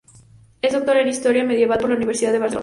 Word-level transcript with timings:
Es 0.63 0.73
doctora 0.73 1.01
en 1.01 1.09
Historia 1.09 1.43
Medieval 1.43 1.77
por 1.77 1.91
la 1.91 1.95
Universidad 1.95 2.31
de 2.31 2.39
Barcelona. 2.39 2.59